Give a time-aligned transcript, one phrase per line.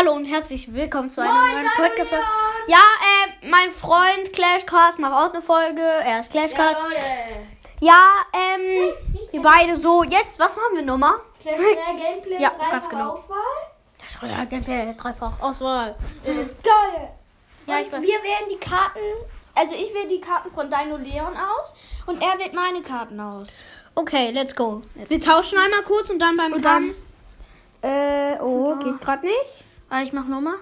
[0.00, 1.66] Hallo und herzlich willkommen zu einer Moin, neuen!
[1.76, 2.14] Podcast.
[2.68, 5.82] Ja, äh, mein Freund Clashcast macht auch eine Folge.
[5.82, 6.80] Er ist Clashcast.
[7.80, 8.94] Ja, ähm,
[9.30, 10.02] wir beide so.
[10.02, 11.12] Jetzt, was machen wir nochmal?
[11.42, 13.10] Clash Royale Gameplay, Ja, ganz genau.
[13.10, 13.36] Auswahl.
[13.98, 15.94] Das Royal Gameplay, dreifach Auswahl.
[16.24, 17.10] Ist geil.
[17.66, 19.00] Ja, und ich wir wählen die Karten,
[19.54, 21.74] also ich wähle die Karten von Dino Leon aus
[22.06, 23.62] und er wählt meine Karten aus.
[23.94, 24.80] Okay, let's go.
[24.94, 26.96] Wir tauschen einmal kurz und dann beim Und dann- Kampf.
[27.82, 29.64] Äh, oh, geht gerade nicht.
[29.90, 30.54] Warte, ich mach nochmal.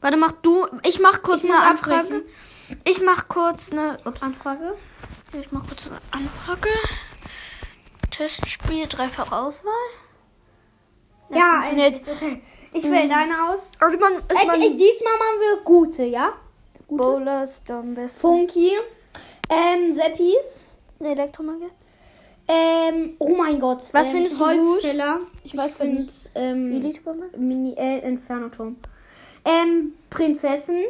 [0.00, 0.66] Warte, mach du.
[0.84, 1.94] Ich mach kurz Ich eine Anfrage.
[1.94, 2.22] ansprechen.
[2.84, 3.98] Ich mach kurz eine.
[4.04, 4.22] Ups.
[4.22, 4.74] Anfrage.
[5.38, 6.68] Ich mach kurz eine Anfrage.
[8.10, 9.72] Testspiel, dreifach Auswahl.
[11.28, 12.00] Das Ja, funktioniert.
[12.08, 12.42] Okay.
[12.72, 13.60] Ich wähle deine aus.
[13.78, 16.32] Also man ist Äh, man äh, diesmal machen wir gute, ja?
[16.88, 18.20] Bowlers am besten.
[18.20, 18.72] Funky.
[19.48, 20.62] Ähm, Seppis.
[21.00, 21.70] Elektromagier.
[22.52, 23.82] Ähm, oh mein Gott.
[23.92, 25.20] Was ähm, findest du Holzfäller.
[25.42, 26.12] Ich weiß Ich nicht.
[26.34, 27.26] finde, ähm, Elite-Bomber?
[27.38, 28.76] Mini, äh, Inferno-Turm.
[29.44, 30.84] Ähm, Prinzessin.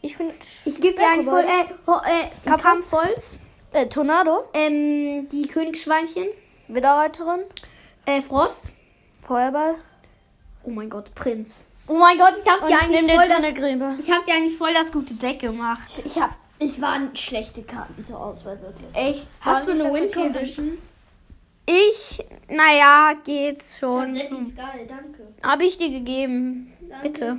[0.00, 0.34] Ich finde.
[0.64, 3.38] Ich gebe dir einen voll, äh, ho, äh, Kampfholz?
[3.72, 4.44] Äh, Tornado.
[4.54, 6.26] Ähm, die Königsschweinchen.
[6.68, 7.40] Widerreiterin.
[8.06, 8.72] Äh, Frost.
[9.22, 9.76] Feuerball.
[10.64, 11.64] Oh mein Gott, Prinz.
[11.88, 14.72] Oh mein Gott, ich hab Und dir eigentlich voll das, ich hab dir eigentlich voll
[14.72, 15.82] das gute Deck gemacht.
[15.88, 16.30] Ich, ich hab.
[16.64, 18.86] Ich waren schlechte Karten zur Auswahl, wirklich.
[18.94, 19.30] Echt?
[19.40, 20.78] Hast du eine Win Condition?
[21.66, 24.14] Ich, naja, geht's schon.
[24.14, 25.28] geil, danke.
[25.42, 26.72] Habe ich dir gegeben.
[26.88, 27.02] Danke.
[27.08, 27.38] Bitte.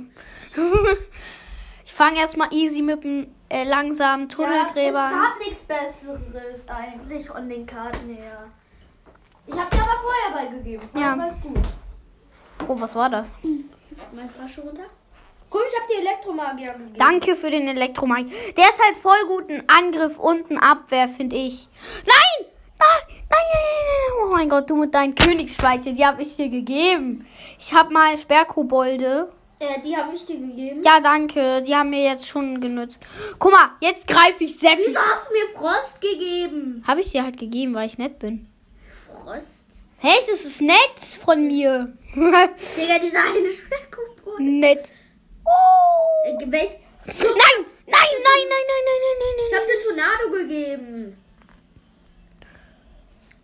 [1.86, 7.26] ich fange erstmal easy mit dem äh, langsamen Tunnelgräber Ja, es gab nichts Besseres eigentlich
[7.26, 8.48] von den Karten her.
[9.46, 10.82] Ich hab dir aber Feuerball gegeben.
[10.94, 11.00] Ja.
[11.00, 11.58] Feuerball ist gut.
[12.68, 13.28] Oh, was war das?
[14.12, 14.84] Meine Flasche runter.
[15.54, 16.98] Guck, ich hab dir Elektromagier gegeben.
[16.98, 18.24] Danke für den Elektromag.
[18.56, 19.48] Der ist halt voll gut.
[19.48, 21.68] Ein Angriff und ein Abwehr, finde ich.
[22.04, 22.48] Nein!
[22.76, 24.24] Nein, nein, nein, nein, nein.
[24.24, 27.24] Oh mein Gott, du mit deinen Königsschweizer, die habe ich dir gegeben.
[27.56, 29.32] Ich habe mal Sperrkobolde.
[29.60, 30.82] Äh, die habe ich dir gegeben.
[30.82, 31.62] Ja, danke.
[31.62, 32.98] Die haben mir jetzt schon genützt.
[33.38, 34.82] Guck mal, jetzt greife ich Seppi.
[34.88, 36.82] Wieso hast du mir Frost gegeben?
[36.84, 38.48] Habe ich dir halt gegeben, weil ich nett bin.
[39.06, 39.68] Frost?
[39.98, 41.96] Hey, das ist nett von mir.
[42.16, 44.40] Digga, dieser eine Schwerkupfer.
[44.40, 44.90] nett.
[46.24, 46.76] Äh, welch?
[47.06, 49.60] Nein, nein, nein, nein, nein, nein, nein, nein, Ich nein.
[49.60, 51.16] hab dir Tornado gegeben.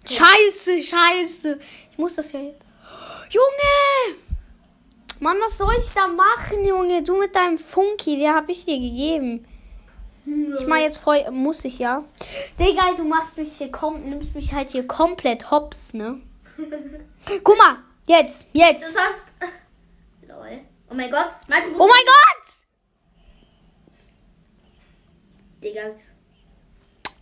[0.08, 1.58] Scheiße, scheiße.
[1.92, 2.66] Ich muss das ja jetzt.
[3.30, 4.18] Junge!
[5.20, 7.02] Mann, was soll ich da machen, Junge?
[7.02, 9.46] Du mit deinem Funky, den habe ich dir gegeben.
[10.58, 12.04] Ich mach jetzt voll, muss ich ja.
[12.58, 16.20] Digga, du machst mich hier kom nimmst mich halt hier komplett hops, ne?
[17.44, 18.94] Guck mal, jetzt, jetzt.
[18.94, 19.24] Das heißt.
[20.90, 21.30] Oh mein Gott.
[21.48, 22.46] Michael, Oh mein Gott!
[25.62, 25.82] Digga.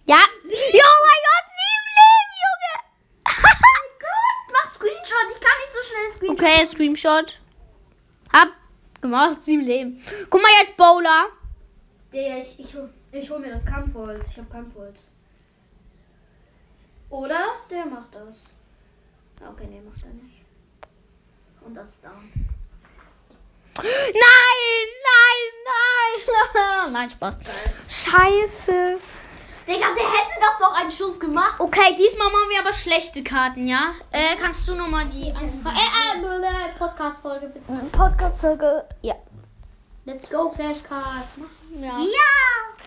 [0.07, 0.17] Ja.
[0.17, 2.75] Jo, oh mein Gott, sieben Leben, Junge.
[4.01, 5.29] Gott, mach Screenshot.
[5.35, 6.39] Ich kann nicht so schnell Screenshot.
[6.41, 7.41] Okay, Screenshot.
[8.33, 8.49] Hab
[9.03, 10.03] gemacht, sieben Leben.
[10.31, 11.27] Guck mal jetzt, Bowler.
[12.13, 14.29] Digga, ich, ich, hol, ich hol mir das Kampfholz.
[14.31, 15.07] Ich hab Kampfholz.
[17.11, 18.45] Oder der macht das.
[19.41, 20.43] Ja, Okay, nee, macht er nicht.
[21.61, 22.33] Und das ist down.
[23.83, 26.93] Nein, nein, nein.
[26.93, 27.39] Nein, Spaß.
[27.89, 28.99] Scheiße.
[29.67, 31.57] Digga, der hätte das doch einen Schuss gemacht.
[31.61, 33.93] Okay, diesmal machen wir aber schlechte Karten, ja?
[34.11, 37.73] Äh, kannst du nochmal die Anfra- äh, äh, Podcast-Folge bitte?
[37.93, 38.89] Podcast-Folge.
[39.03, 39.15] Ja.
[40.07, 41.37] Let's go, Flashcast.
[41.37, 41.89] Machen wir.
[41.89, 42.79] Ja!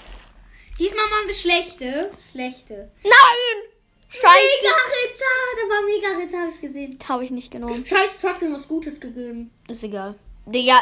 [0.79, 2.11] Diesmal machen wir schlechte.
[2.31, 2.91] Schlechte.
[3.03, 3.69] Nein!
[4.09, 4.25] Scheiße!
[4.63, 5.35] Mega-Ritter.
[5.55, 6.97] Da war Mega-Ritter, habe ich gesehen.
[7.07, 7.85] Habe ich nicht genommen.
[7.85, 9.51] Scheiße, ich hab dir was Gutes gegeben.
[9.69, 10.15] Ist egal.
[10.51, 10.81] Digga,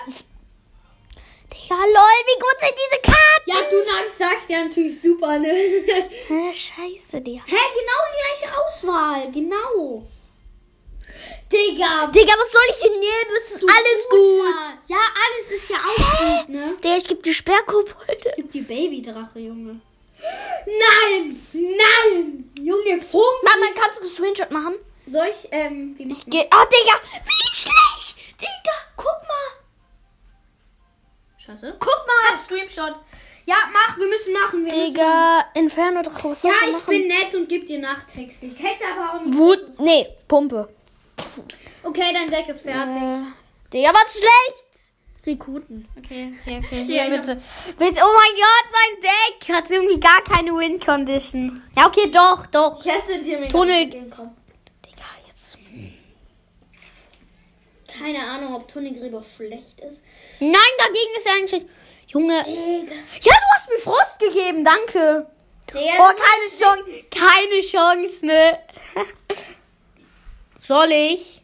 [1.51, 3.47] Digga, lol, wie gut sind diese Karten?
[3.47, 5.47] Ja, du sagst ja natürlich super, ne?
[5.49, 7.43] Hä, Hä, scheiße, Digga.
[7.45, 9.31] genau die gleiche Auswahl.
[9.31, 10.07] Genau.
[11.51, 13.35] Digga, Digga, was soll ich denn nehmen?
[13.37, 14.55] Es ist alles gut.
[14.87, 16.75] Ja, alles ist ja auch gut, ne?
[16.83, 18.33] Digga, ich geb die Sperrkobolde.
[18.35, 19.81] Gib die Babydrache, Junge.
[20.65, 21.47] Nein!
[21.53, 22.51] Nein!
[22.59, 23.43] Junge, Funk!
[23.43, 24.75] Mama, kannst du einen Screenshot machen?
[25.07, 26.45] Soll ich, ähm, wie Ich geh.
[26.51, 27.78] Ah, Digga, wie schlecht.
[31.61, 31.75] Scheiße.
[31.79, 32.33] Guck mal.
[32.37, 32.95] Hab Screenshot.
[33.45, 34.65] Ja, mach, wir müssen machen.
[34.65, 36.47] Wir Digga, Inferno Drache, was Müssen.
[36.61, 36.85] Ja, ich machen?
[36.87, 38.43] bin nett und geb dir Nachtext.
[38.43, 39.37] Ich hätte aber auch nicht.
[39.37, 39.79] Wut.
[39.79, 40.69] Nee, Pumpe.
[41.83, 42.95] Okay, dein Deck ist fertig.
[42.95, 43.23] Äh,
[43.73, 44.91] Digga, was schlecht.
[45.25, 45.87] Rekruten.
[45.97, 46.83] Okay, okay, okay.
[46.87, 47.35] Ja, Hier, bitte.
[47.77, 48.01] bitte.
[48.01, 51.61] Oh mein Gott, mein Deck hat irgendwie gar keine Win-Condition.
[51.75, 52.85] Ja, okay, doch, doch.
[52.85, 54.35] Ich hätte dir mit Tunnel- entgegenkommen.
[54.85, 55.57] Digga, jetzt.
[57.99, 60.03] Keine Ahnung, ob Tunnelgräber schlecht ist.
[60.39, 61.65] Nein, dagegen ist er eigentlich.
[62.07, 62.43] Junge.
[62.43, 62.95] Digga.
[63.21, 65.27] Ja, du hast mir Frost gegeben, danke.
[65.71, 67.09] Digga, Oh, keine Chance.
[67.11, 68.59] Keine Chance, ne?
[70.59, 71.41] Soll ich?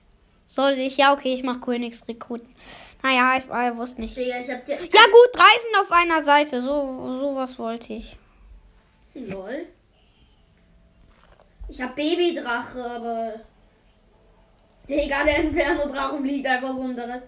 [0.48, 0.98] Soll ich?
[0.98, 2.56] Ja, okay, ich mach Königsrekruten.
[3.04, 4.18] Naja, ich äh, wusste nicht.
[4.18, 4.76] Digga, ich hab dir.
[4.76, 6.62] Ja gut, drei sind auf einer Seite.
[6.62, 8.18] So, sowas wollte ich.
[9.14, 9.68] Lol.
[11.70, 13.34] Ich hab Babydrache, aber.
[14.88, 17.28] Digga, der Inferno-Drachen liegt einfach so unter das.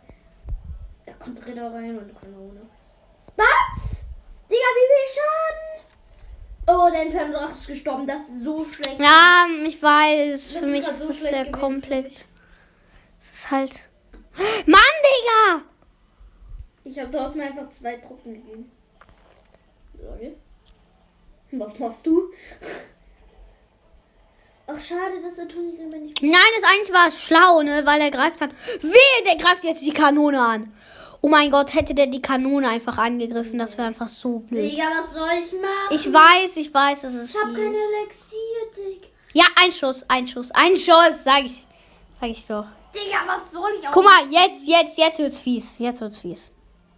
[1.06, 2.62] Da kommt Ritter rein und Kanone.
[3.36, 4.04] Was?
[4.50, 5.88] Digga, wie viel Schaden?
[6.70, 8.06] Oh, der Inferno-Drache ist gestorben.
[8.06, 9.00] Das ist so schlecht.
[9.00, 10.54] Ja, ich weiß.
[10.54, 12.26] Das Für mich ist so ja gewesen, komplett.
[13.20, 13.90] Es ist halt.
[14.66, 15.64] Mann, Digga!
[16.84, 18.72] Ich hab, du hast mir einfach zwei Truppen gegeben.
[20.00, 20.36] Sorry.
[21.52, 22.32] Was machst du?
[24.70, 26.22] Ach, schade, dass der Toni immer nicht.
[26.22, 27.82] Nein, das eigentlich war es schlau, ne?
[27.86, 28.50] Weil er greift hat.
[28.82, 30.74] Wehe, der greift jetzt die Kanone an.
[31.22, 34.72] Oh mein Gott, hätte der die Kanone einfach angegriffen, das wäre einfach so blöd.
[34.72, 35.90] Digga, was soll ich machen?
[35.92, 37.58] Ich weiß, ich weiß, das ist Ich hab fies.
[37.58, 38.40] keine Elixier,
[38.76, 39.08] Digga.
[39.34, 41.66] Ja, ein Schuss, ein Schuss, ein Schuss, sag ich.
[42.22, 42.66] Sag ich doch.
[42.94, 43.92] Digga, was soll ich auch?
[43.92, 45.78] Guck mal, jetzt, jetzt, jetzt wird's fies.
[45.80, 46.52] Jetzt wird's fies.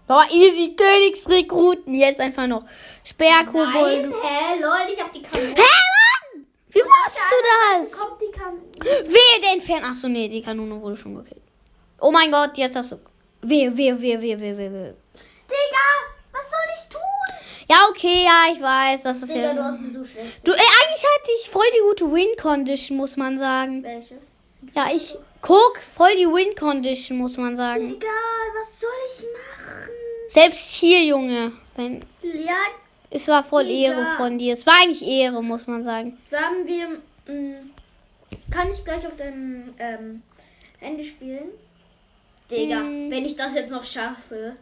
[0.07, 1.93] Boah, easy Königsrekruten.
[1.93, 2.71] Jetzt einfach noch Nein,
[3.03, 4.11] Sperrkobold.
[4.23, 5.53] hä, Leute, ich hab die Kanone.
[5.55, 5.61] Hä,
[6.71, 7.35] Wie machst du
[7.83, 7.91] das?
[7.91, 8.61] Kommt die Kanone.
[9.07, 9.83] Wehe, der entfernt.
[9.85, 11.41] Ach so, nee, die Kanone wurde schon gekillt.
[11.99, 12.99] Oh mein Gott, jetzt hast du.
[13.41, 14.95] Wehe, wehe, wehe, wehe, wehe, wehe.
[15.49, 15.87] Digga,
[16.31, 17.01] was soll ich tun?
[17.69, 19.63] Ja, okay, ja, ich weiß, das ist Digga, du ja.
[19.65, 20.39] hast mich so schlecht.
[20.43, 23.83] Du, ey, eigentlich hatte ich voll die gute Win-Condition, muss man sagen.
[23.83, 24.17] Welche?
[24.75, 25.17] Ja, ich.
[25.41, 27.93] Guck, voll die Win-Condition, muss man sagen.
[27.95, 28.09] Egal,
[28.59, 29.89] was soll ich machen?
[30.27, 31.53] Selbst hier, Junge.
[31.75, 32.57] Wenn, Ja,
[33.09, 33.91] es war voll Digga.
[33.93, 34.53] Ehre von dir.
[34.53, 36.17] Es war eigentlich Ehre, muss man sagen.
[36.27, 36.87] sagen wir,
[37.33, 37.57] mh,
[38.51, 40.21] kann ich gleich auf deinem ähm,
[40.79, 41.49] Handy spielen?
[42.49, 43.11] Digga, Hm.
[43.11, 44.55] wenn ich das jetzt noch schaffe.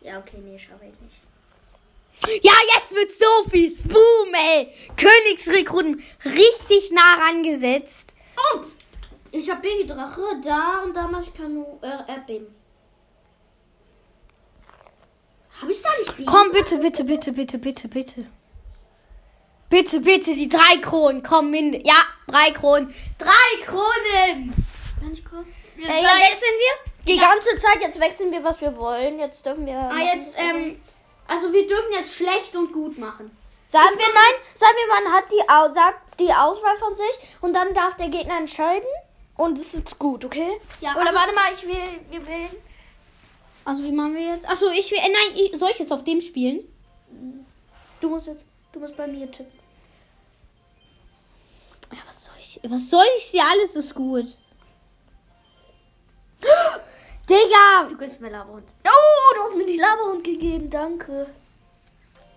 [0.00, 2.42] Ja, okay, nee, schaffe ich nicht.
[2.44, 3.82] Ja, jetzt wird's so fies.
[3.82, 4.68] Boom, ey.
[4.96, 8.14] Königsrekruten richtig nah rangesetzt.
[8.54, 8.60] Oh!
[9.30, 12.46] Ich hab Babydrache da und da mach ich Kanu äh, Erdbeben.
[15.62, 16.24] Hab ich da nicht Baby?
[16.24, 18.26] Komm, bitte, bitte, bitte, bitte, bitte, bitte.
[19.70, 21.22] Bitte, bitte, die drei Kronen.
[21.22, 21.94] Komm, min Ja,
[22.26, 22.92] drei Kronen.
[23.16, 24.52] Drei Kronen.
[25.00, 25.48] Kann ich kurz?
[25.78, 26.92] Äh, ja, wechseln wir.
[27.06, 29.18] Die ganze Zeit, jetzt wechseln wir, was wir wollen.
[29.18, 29.78] Jetzt dürfen wir.
[29.78, 30.80] Ah, jetzt, ähm,
[31.26, 33.30] also wir dürfen jetzt schlecht und gut machen.
[33.66, 37.72] Sagen wir nein, sagen wir, man hat die, sagt die Auswahl von sich und dann
[37.72, 38.88] darf der Gegner entscheiden.
[39.36, 40.60] Und es ist gut, okay?
[40.80, 42.56] Ja, Oder also- warte mal, ich will, wir wählen.
[43.64, 44.48] Also, wie machen wir jetzt?
[44.48, 46.60] Achso, ich will, äh, nein, ich, soll ich jetzt auf dem spielen?
[48.00, 49.62] Du musst jetzt, du musst bei mir tippen.
[51.92, 53.44] Ja, was soll ich, was soll ich dir?
[53.44, 54.38] Alles ist gut.
[57.28, 57.88] Digga!
[57.88, 58.64] Du gibst mir Lavahund.
[58.84, 61.28] Oh, du hast mir die Lavahund gegeben, danke.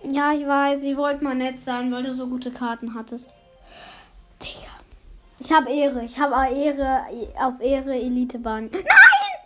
[0.04, 3.32] Ja, ich weiß, ich wollte mal nett sein, weil du so gute Karten hattest.
[4.44, 4.72] Digga.
[5.40, 6.04] Ich habe Ehre.
[6.04, 7.06] Ich habe Ehre
[7.40, 8.70] auf Ehre Elitebahn.
[8.72, 8.84] Nein!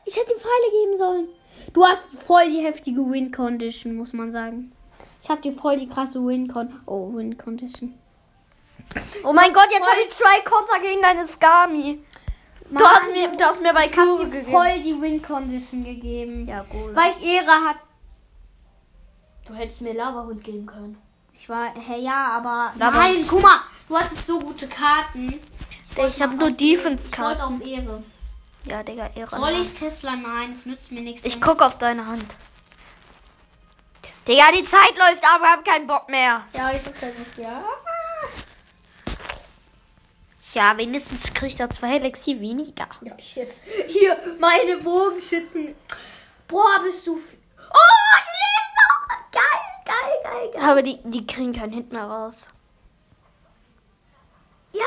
[0.06, 1.28] Ich hätte ihm Pfeile geben sollen.
[1.74, 4.71] Du hast voll die heftige Win-Condition, muss man sagen.
[5.21, 6.81] Ich habe dir voll die krasse Win-Con...
[6.86, 7.94] Oh, Win-Condition.
[9.24, 12.00] Oh mein Gott, jetzt habe ich zwei Konter gegen deine Skami.
[12.71, 14.51] Du hast mir, du hast mir bei Ich Kampf gegeben.
[14.51, 16.48] voll die Win-Condition gegeben.
[16.48, 16.95] Ja, gut.
[16.95, 17.77] Weil ich Ehre hat.
[19.48, 20.98] Du hättest mir Lavahund geben können.
[21.33, 21.74] Ich war...
[21.75, 22.74] Hä, ja, aber...
[22.80, 23.60] Aber- Nein, guck mal.
[23.88, 25.39] Du hattest so gute Karten.
[26.07, 27.42] Ich habe nur Ich wollte Defense-Karten.
[27.42, 28.04] auf Ehre.
[28.66, 29.36] Ja, Digga, Ehre.
[29.36, 30.16] Soll ich Tesla?
[30.16, 31.26] Nein, das nützt mir nichts.
[31.26, 32.25] Ich guck auf deine Hand.
[34.28, 36.44] Digga, die Zeit läuft, aber ich hab keinen Bock mehr.
[36.54, 37.63] Ja, ich hab nicht, ja.
[40.54, 42.88] Ja, wenigstens kriegt er zwei Elixier weniger.
[43.01, 43.63] Ja, ich jetzt.
[43.88, 45.75] Hier, meine Bogenschützen.
[46.48, 47.13] Boah, bist du.
[47.13, 49.32] Oh, die leben noch!
[49.32, 50.70] Geil, geil, geil, geil.
[50.70, 52.50] Aber die, die kriegen keinen hinten raus.
[54.74, 54.84] Ja!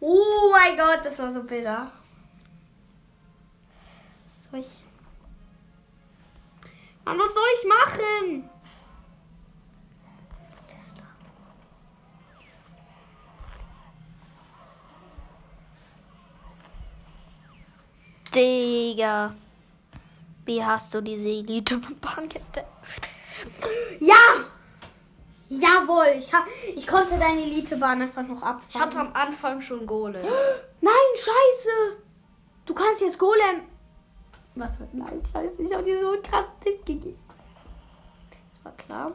[0.00, 1.92] Oh mein Gott, das war so bitter.
[4.50, 4.90] Was soll ich.
[7.04, 8.50] Mann, was soll ich machen?
[18.34, 19.34] Digga.
[20.44, 22.66] Wie hast du diese Elite-Bank entdeckt?
[24.00, 24.14] Ja!
[25.48, 28.64] Jawohl, ich, hab, ich konnte deine Elitebahn einfach noch abfahren.
[28.68, 30.22] Ich hatte am Anfang schon Golem.
[30.80, 32.02] Nein, scheiße!
[32.66, 33.62] Du kannst jetzt Golem.
[34.56, 34.78] Was?
[34.92, 37.18] Nein, scheiße, ich habe dir so einen krassen Tipp gegeben.
[38.30, 39.12] Das war klar.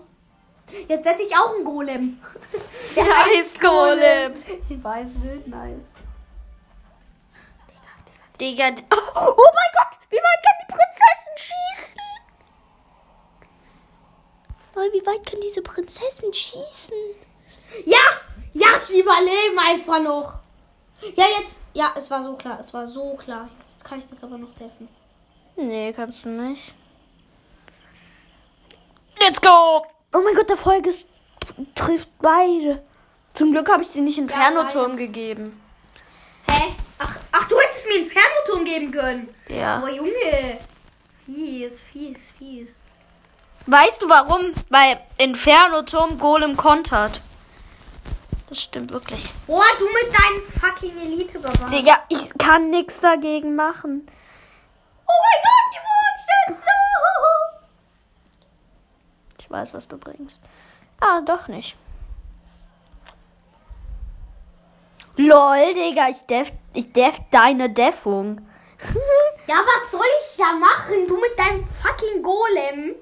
[0.88, 2.20] Jetzt setze ich auch einen Golem.
[2.96, 4.34] Der Nice Golem.
[4.68, 5.78] Ich weiß nicht, nice.
[8.40, 8.72] Digga.
[8.72, 10.00] di- Oh, oh mein Gott!
[10.10, 12.02] Wie weit kann die Prinzessin schießen?
[14.76, 16.98] Lol, wie weit kann diese Prinzessin schießen?
[17.86, 18.00] Ja!
[18.54, 20.40] Ja, sie überleben einfach noch.
[21.16, 21.60] Ja, jetzt.
[21.74, 22.58] Ja, es war so klar.
[22.60, 23.50] Es war so klar.
[23.60, 24.88] Jetzt kann ich das aber noch deffen.
[25.58, 26.74] Nee, kannst du nicht.
[29.20, 29.86] Let's go!
[30.14, 31.08] Oh mein Gott, der Folge ist,
[31.74, 32.84] trifft beide.
[33.34, 35.62] Zum Glück habe ich sie nicht in Ja, Fernoturm gegeben.
[36.50, 36.72] Hä?
[37.00, 39.36] Ach, ach, du hättest mir einen Fernoturm geben können.
[39.50, 39.78] Ja.
[39.78, 40.60] Aber Junge.
[41.26, 42.70] Fies, fies, fies.
[43.66, 44.54] Weißt du warum?
[44.70, 47.20] Weil Inferno-Turm Golem kontert.
[48.48, 49.24] Das stimmt wirklich.
[49.48, 51.70] Boah, du mit deinen fucking elite -Barbaren.
[51.72, 54.06] Digga, ich kann nichts dagegen machen.
[55.08, 55.82] Oh mein Gott, die
[56.56, 56.72] Mondschütze!
[59.40, 60.42] Ich weiß, was du bringst.
[61.00, 61.76] Ah, doch nicht.
[65.18, 68.42] Lol, Digga, ich def, ich def deine Deffung.
[69.48, 71.08] Ja, was soll ich da machen?
[71.08, 72.96] Du mit deinem fucking Golem.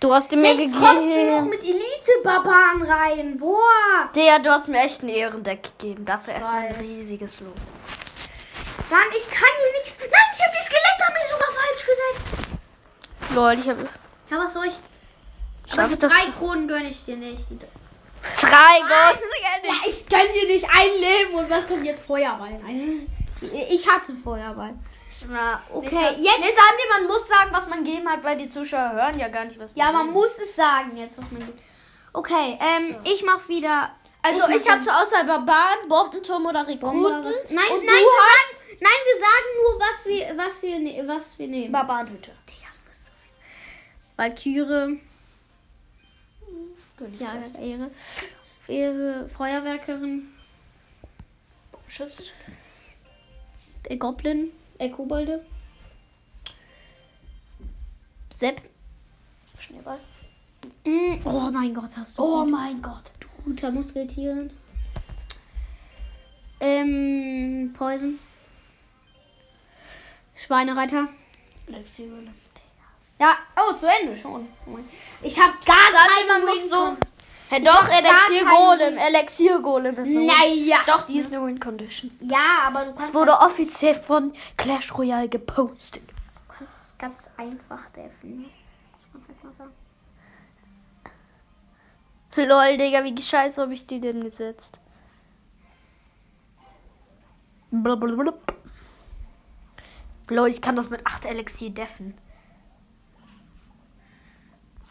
[0.00, 1.48] Du hast mir Jetzt kommst du noch gegeben.
[1.50, 3.38] mit Elite-Barbaren rein.
[3.38, 4.10] Boah.
[4.12, 6.04] Digga, du hast mir echt ein Ehrendeck gegeben.
[6.04, 7.54] Dafür erstmal ein riesiges Lob.
[8.90, 9.98] Mann, ich kann hier nichts.
[10.00, 13.34] Nein, ich habe die Skelettarmee sogar falsch gesetzt.
[13.34, 13.88] Lol, ich habe
[14.30, 14.78] Ja, was soll ich?
[15.72, 17.48] Aber die das- drei Kronen gönne ich dir nicht.
[17.50, 17.68] Die drei
[18.80, 19.20] Gott.
[19.64, 21.34] Ja, ich gönne dir nicht ein Leben.
[21.34, 22.04] Und was kommt jetzt?
[22.04, 22.58] Feuerball.
[22.62, 23.06] Nein.
[23.40, 24.74] Ich hatte Feuerball.
[25.72, 28.92] Okay, jetzt- Nee, sagen wir, man muss sagen, was man gegeben hat, weil die Zuschauer
[28.92, 30.12] hören ja gar nicht, was Ja, man geben.
[30.14, 31.58] muss es sagen jetzt, was man gibt.
[32.14, 33.90] Okay, ähm, ich mach wieder.
[34.24, 37.02] Also, mach ich habe zur Auswahl Barbaren, Bombenturm oder Rekruten.
[37.02, 41.02] Was- Nein, Und nein, wir sagen, nein, wir sagen nur, was wir, was wir, ne-
[41.08, 41.72] was wir nehmen.
[41.72, 42.30] Barbarenhütte.
[44.16, 45.00] Valkyrie.
[47.18, 47.90] Ja, das ist Ehre.
[48.68, 50.32] Ehre, Feuerwerkerin.
[51.88, 52.22] Schütze.
[53.88, 54.52] Der Goblin.
[54.78, 55.44] Äh, Kobolde.
[58.32, 58.62] Sepp.
[59.58, 59.98] Schneeball.
[60.84, 62.22] Mm, Oh mein Gott, hast du.
[62.22, 63.10] Oh mein Gott.
[63.44, 64.50] Guter Muskeltier.
[66.60, 68.18] Ähm, Poison.
[70.36, 71.08] Schweinereiter.
[73.18, 74.48] Ja, oh, zu Ende schon.
[75.22, 76.96] Ich hab gar Sag keine man muss so.
[77.50, 78.98] Hä, doch, Elixier keinen- Golem.
[78.98, 80.20] Elixier Golem ist so.
[80.20, 80.80] Naja.
[80.86, 82.10] Doch, die ist eine Win Condition.
[82.20, 86.02] Ja, aber du Es kannst, wurde offiziell von Clash Royale gepostet.
[86.08, 88.42] du kannst es ganz einfach deffen.
[88.92, 89.72] Muss man halt mal sagen.
[92.34, 94.80] Lol, Digga, wie scheiße habe ich die denn gesetzt?
[97.70, 98.32] Blablabla.
[100.28, 102.16] Lol, ich kann das mit 8 Elixier deffen.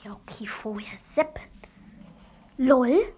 [0.03, 1.43] Ja, okay, vorher seppen.
[2.57, 3.13] Lol.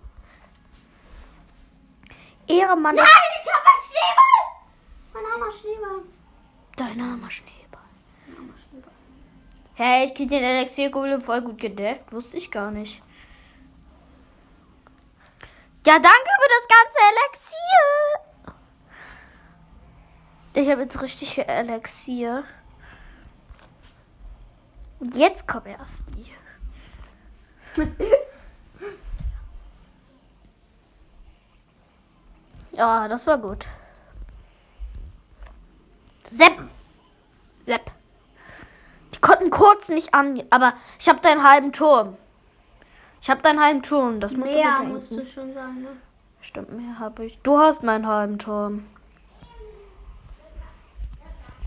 [2.48, 2.96] Ehrenmann.
[2.96, 4.44] Nein, ich hab einen Schneeball!
[5.14, 6.02] Mein armer Schneeball.
[6.76, 7.82] Dein armer Schneeball.
[8.28, 8.94] Mein armer Schneeball.
[9.76, 12.12] Hey, ich krieg den Elixier Golem voll gut gedefft.
[12.12, 13.02] Wusste ich gar nicht.
[15.86, 18.56] Ja, danke für das ganze Elixier.
[20.54, 22.46] Ich habe jetzt richtig viel Elixier.
[25.02, 26.34] Und jetzt kommen erst die.
[32.72, 33.68] ja, das war gut.
[36.32, 36.58] Sepp.
[37.66, 37.92] Sepp.
[39.14, 42.16] Die konnten kurz nicht an, aber ich habe deinen halben Turm.
[43.24, 44.94] Ich habe deinen halben Turm, das musst Mehr du bedenken.
[44.96, 45.96] musst du schon sagen, ne?
[46.42, 47.40] Stimmt, mehr habe ich.
[47.40, 48.86] Du hast meinen halben Turm.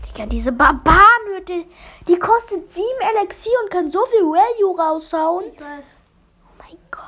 [0.05, 1.65] Digga, diese Barbarenhütte,
[2.07, 2.85] die kostet 7
[3.15, 5.45] Elixier und kann so viel Value raushauen.
[5.51, 5.85] Ich weiß.
[6.43, 7.01] Oh mein Gott.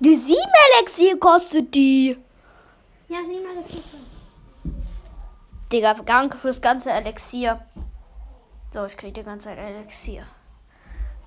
[0.00, 0.36] Die 7
[0.74, 2.18] Elixier kostet die.
[3.06, 3.76] Ja, mal das
[5.70, 7.64] Digga, danke fürs ganze Elixier.
[8.74, 10.26] So, ich krieg die ganze Zeit Elixier.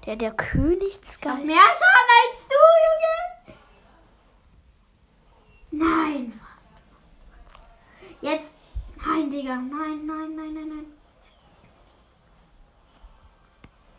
[0.06, 1.46] Der, der Königsgeist.
[1.46, 3.56] Mehr Schaden als du, Junge!
[5.72, 6.64] Nein, was?
[8.22, 8.60] Jetzt.
[9.06, 9.56] Nein, Digga.
[9.56, 10.86] Nein, nein, nein, nein, nein.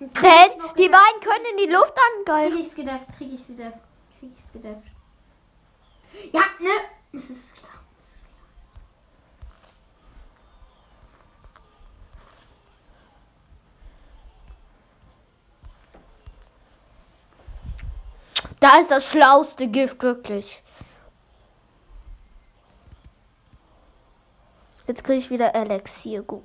[0.00, 0.11] Denn
[0.76, 2.52] die beiden können in die Luft angreifen.
[2.52, 3.78] Krieg ich's gedefft, krieg ich's gedefft,
[4.18, 4.88] krieg ich's gedefft.
[6.32, 6.71] Ja, ne?
[7.12, 7.52] Es ist
[18.62, 20.62] Da ist das schlauste Gift, wirklich.
[24.87, 26.45] Jetzt kriege ich wieder Elixier gut.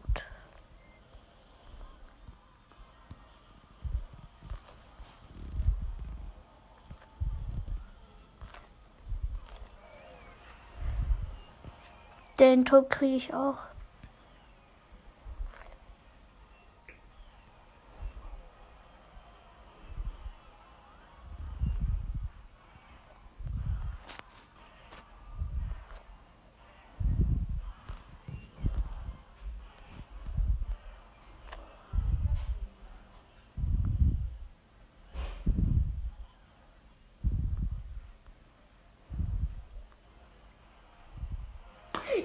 [12.40, 13.60] Den Turm kriege ich auch.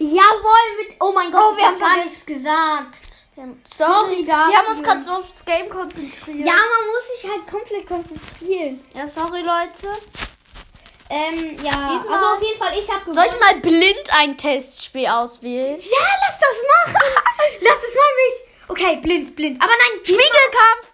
[0.02, 0.97] Jawohl, mit.
[1.00, 2.97] Oh mein Gott, Oh, wir haben hab gar nichts gesagt.
[3.64, 6.44] Sorry, wir haben uns gerade so aufs Game konzentriert.
[6.47, 8.85] Ja, man muss sich halt komplett konzentrieren.
[8.94, 9.88] ja, sorry, Leute.
[11.09, 11.71] Ähm, ja.
[11.73, 13.12] Diesmal- Also auf jeden Fall, ich habe.
[13.12, 15.78] Soll ich mal blind ein Testspiel auswählen?
[15.78, 17.02] Ja, lass das machen.
[17.61, 18.68] lass das mal mich.
[18.68, 19.61] Okay, blind, blind.
[19.62, 20.92] Aber nein, Spiegelkampf!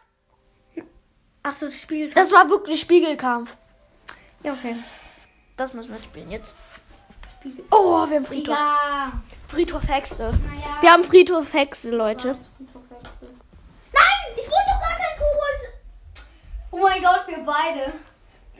[1.42, 2.10] Ach so, das Spiel.
[2.12, 3.56] Das war wirklich Spiegelkampf.
[4.42, 4.76] Ja, okay.
[5.56, 6.54] Das müssen wir spielen jetzt.
[7.40, 7.64] Spiegel.
[7.70, 8.56] Oh, wir haben Friedhof.
[8.56, 9.12] Ja.
[9.48, 10.24] Friedhof Hexe.
[10.24, 10.80] Naja.
[10.80, 12.36] Wir haben Friedhof Hexe, Leute.
[13.92, 15.72] Nein, ich wollte doch gar keinen Kobold.
[16.70, 17.92] Oh mein Gott, wir beide.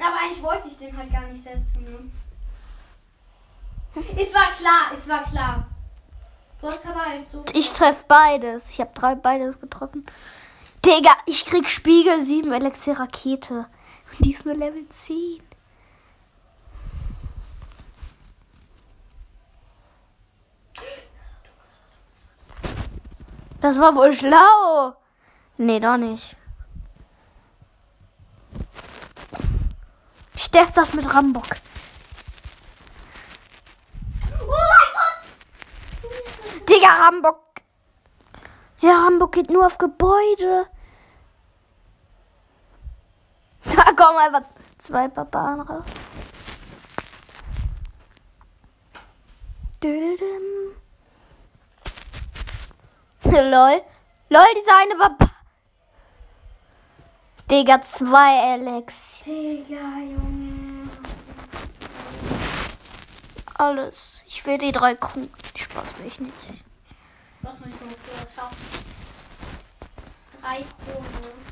[0.00, 1.84] Aber eigentlich wollte ich den halt gar nicht setzen.
[1.84, 2.10] Ne?
[4.16, 5.66] Es war klar, es war klar.
[6.60, 7.44] Du hast aber halt so.
[7.52, 8.70] Ich treffe beides.
[8.70, 10.06] Ich habe drei beides getroffen.
[10.84, 13.66] Digga, ich krieg Spiegel 7 Elixier Rakete.
[14.10, 15.42] Und die ist nur Level 10.
[23.60, 24.94] Das war wohl schlau.
[25.56, 26.36] Nee, doch nicht.
[30.34, 31.46] Ich darf das mit Rambock.
[34.40, 36.68] Oh mein Gott!
[36.68, 37.40] Digga, Rambock.
[38.80, 40.66] Der Rambock geht nur auf Gebäude.
[43.74, 44.48] Da kommen einfach
[44.78, 45.84] zwei Barbaren raus.
[53.30, 53.82] Lol.
[54.30, 55.30] Lol, dieser eine Barbar.
[57.50, 59.22] Digga, zwei Alex.
[59.24, 60.88] Digga, Junge.
[63.54, 64.20] Alles.
[64.26, 65.30] Ich will die drei Kronen.
[65.56, 66.34] Spaß will ich nicht.
[67.42, 68.56] Was soll ich das schaffen?
[70.40, 71.48] Drei Kronen.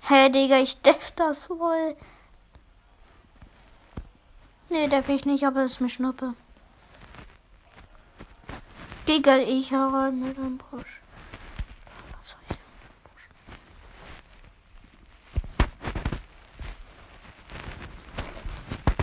[0.00, 1.96] Hä, Digga, ich darf das wohl.
[4.68, 6.34] Nee, darf ich nicht, aber ist mir Schnuppe.
[9.06, 11.00] Digga, ich herein mit dem Busch.
[12.16, 12.58] Was soll ich denn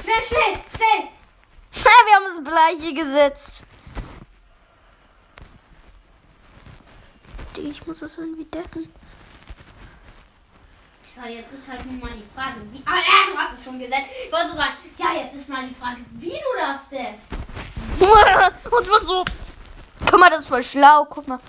[0.03, 1.09] Schnell, schnell, schnell!
[2.27, 2.50] mit dem Busch?
[2.61, 3.63] Gleiche gesetzt.
[7.57, 8.91] Ich muss das irgendwie decken.
[11.15, 12.81] Ja, jetzt ist halt nun mal die Frage, wie.
[12.85, 14.07] Ah, äh, du hast es schon gesetzt.
[14.25, 14.69] Ich wollte sogar.
[14.97, 17.31] Ja, jetzt ist mal die Frage, wie du das steppst.
[18.71, 19.25] Und was so.
[20.09, 21.05] Guck mal, das ist voll schlau.
[21.05, 21.39] Guck mal.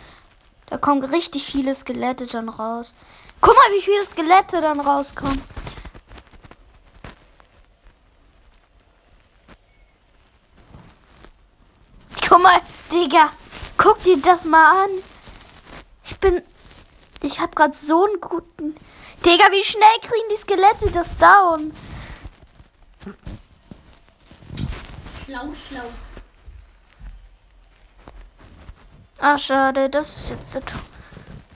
[0.66, 2.94] Da kommen richtig viele Skelette dann raus.
[3.40, 5.42] Guck mal, wie viele Skelette dann rauskommen.
[12.32, 12.62] Guck mal,
[13.12, 13.30] Digga.
[13.76, 14.90] Guck dir das mal an.
[16.04, 16.42] Ich bin.
[17.22, 18.74] Ich hab grad so einen guten.
[19.24, 21.74] Digga, wie schnell kriegen die Skelette das down?
[25.24, 25.90] Schlau, schlau.
[29.18, 30.82] Ah, schade, das ist jetzt der Turm.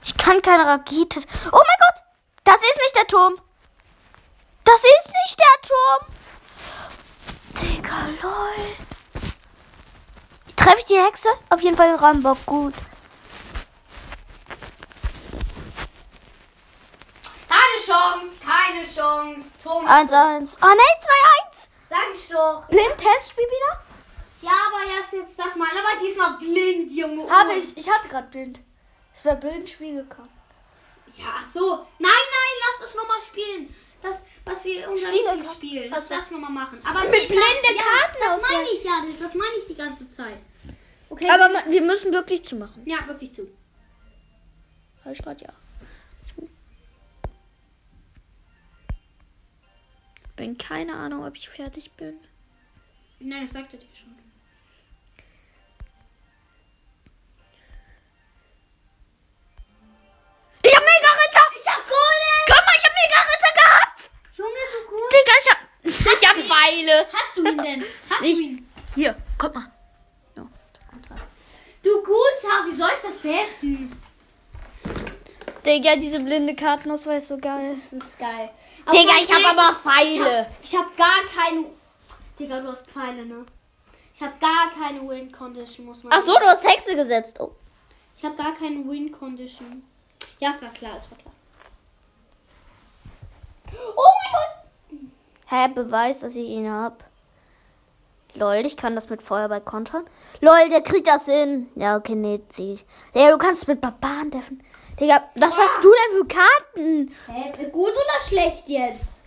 [0.04, 1.20] Ich kann keine Rakete.
[1.20, 2.02] Oh mein Gott!
[2.44, 3.40] Das ist nicht der Turm!
[4.62, 6.06] Das ist nicht der Turm!
[7.60, 8.85] Digga, lol.
[10.66, 11.28] Treffe ich die Hexe?
[11.48, 12.44] Auf jeden Fall den Rambock.
[12.44, 12.74] Gut.
[17.48, 19.58] Keine Chance, keine Chance.
[19.62, 20.10] Thomas.
[20.12, 20.56] 1-1.
[20.60, 21.68] Oh nee, 2-1.
[21.88, 22.66] Sag ich doch.
[22.66, 23.80] Blind-Testspiel wieder?
[24.42, 25.68] Ja, aber erst jetzt das mal.
[25.70, 27.30] Aber diesmal blind, Junge.
[27.30, 27.76] Habe ich.
[27.76, 28.58] Ich hatte gerade blind.
[29.16, 30.30] Es war blind Spiel gekommen.
[31.16, 31.86] Ja, so.
[32.00, 33.72] Nein, nein, lass es nochmal spielen.
[34.02, 35.88] Das, was wir unser Spiegel- Lieblingsspiel.
[35.90, 36.14] Lass so.
[36.16, 36.82] das nochmal machen.
[36.84, 39.00] Aber Mit nee, blinde ja, Karten Das meine ich ja.
[39.06, 40.38] Das, das meine ich die ganze Zeit.
[41.08, 41.28] Okay.
[41.30, 42.82] Aber ma- wir müssen wirklich zumachen.
[42.86, 43.48] ja, wirklich zu.
[45.04, 45.52] Habe ich gerade ja.
[50.36, 52.18] Bin keine Ahnung, ob ich fertig bin.
[53.20, 54.14] Nein, das sagte dir schon.
[60.62, 61.46] Ich hab mega Ritter!
[61.56, 62.44] Ich hab Golem!
[62.46, 64.10] Guck mal, ich hab mega Ritter gehabt!
[64.36, 65.12] Junge, du gut.
[65.12, 65.58] Digga, ich hab.
[66.16, 67.06] Ich hab Pfeile.
[67.12, 67.84] Hast du ihn denn?
[68.10, 68.68] Hast Ich- du ihn?
[68.94, 69.70] Hier, guck mal.
[72.46, 74.00] Gut, wie soll ich das helfen?
[75.64, 77.58] Digga, diese blinde Kartenauswahl ist so geil.
[77.58, 78.50] Das ist geil.
[78.92, 80.46] Digga, Aber ich hab aber Pfeile.
[80.62, 81.66] Ich hab, ich hab gar keine.
[82.38, 83.44] Digga, du hast Pfeile, ne?
[84.14, 87.40] Ich hab gar keine Win Condition, muss man Ach so, du hast Hexe gesetzt.
[87.40, 87.52] Oh.
[88.16, 89.82] Ich hab gar keine Win Condition.
[90.38, 91.34] Ja, es war klar, es war klar.
[93.96, 95.10] Oh mein Gott!
[95.48, 97.04] Hä, Beweis, dass ich ihn hab.
[98.36, 100.04] Lol, ich kann das mit Feuerball kontern.
[100.40, 101.68] Lol, der kriegt das hin.
[101.74, 102.84] Ja, okay, nee, zieh ich.
[103.14, 104.62] Ja, du kannst es mit Barbaren treffen.
[105.00, 107.14] Digga, was hast du denn für Karten?
[107.26, 109.22] Hä, gut oder schlecht jetzt?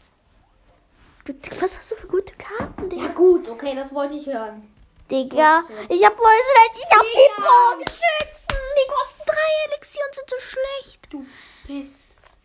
[1.26, 3.04] Du- Was hast du für gute Karten, Digga?
[3.04, 4.67] Ja, gut, okay, das wollte ich hören.
[5.12, 6.86] Digga, ich hab voll schlecht.
[6.86, 8.56] Ich hab die Bogenschützen.
[8.78, 11.08] Die kosten drei Elixier und sind so schlecht.
[11.12, 11.26] Du
[11.67, 11.91] bist.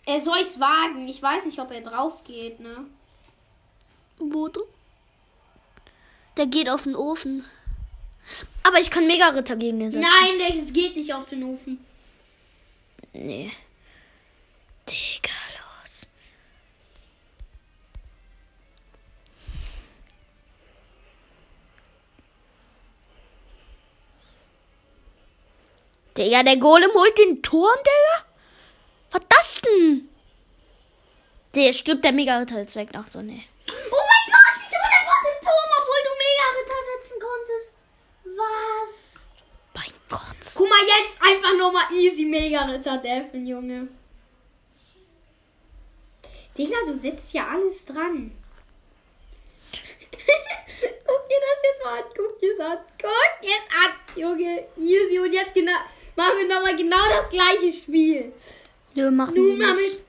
[0.06, 1.06] Er soll's wagen.
[1.08, 2.86] Ich weiß nicht, ob er drauf geht, ne?
[4.18, 4.62] Wo du?
[6.36, 7.44] Der geht auf den Ofen.
[8.62, 10.06] Aber ich kann Mega-Ritter gegen den setzen.
[10.06, 11.84] Nein, das geht nicht auf den Ofen.
[13.12, 13.52] Nee.
[14.88, 15.30] Digga,
[15.84, 16.06] los.
[26.16, 28.24] Digga, der Golem holt den Turm, Digga?
[29.12, 30.08] Was das denn?
[31.54, 33.44] Der stirbt der Mega-Ritter jetzt weg nach so, nee.
[33.68, 37.74] Oh mein Gott, ich hole einfach den Turm, obwohl du Mega-Ritter setzen konntest.
[38.44, 39.14] Was?
[39.74, 40.54] Mein Gott.
[40.56, 43.88] Guck mal, jetzt einfach nochmal easy Mega-Ritter Delfin, Junge.
[46.56, 48.30] Digga, du setzt ja alles dran.
[51.06, 52.04] Guck dir das jetzt mal an.
[52.16, 52.78] Guck dir das an.
[53.00, 54.64] Guck jetzt an, Junge.
[54.78, 55.18] Easy.
[55.18, 55.72] Und jetzt genau,
[56.14, 58.32] machen wir nochmal genau das gleiche Spiel.
[58.94, 59.98] Nö, machen Nur wir nicht.
[59.98, 60.04] mit.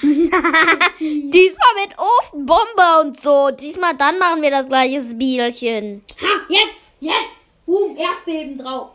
[1.00, 3.50] Diesmal mit Ofenbomber und so.
[3.50, 6.04] Diesmal dann machen wir das gleiche Spielchen.
[6.20, 7.38] Ha, jetzt, jetzt.
[7.66, 8.90] Boom, Erdbeben drauf.